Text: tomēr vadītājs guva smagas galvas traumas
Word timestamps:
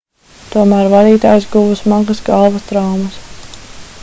tomēr 0.53 0.87
vadītājs 0.93 1.45
guva 1.57 1.77
smagas 1.83 2.23
galvas 2.31 2.67
traumas 2.73 3.21